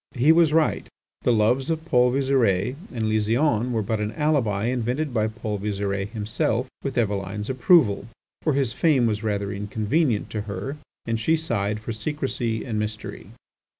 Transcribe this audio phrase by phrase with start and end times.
[0.15, 0.87] He was right;
[1.21, 6.07] the loves of Paul Visire and Lysiane were but an alibi invented by Paul Visire
[6.09, 8.07] himself, with Eveline's approval,
[8.41, 13.27] for his fame was rather inconvenient to her, and she sighed for secrecy and mystery.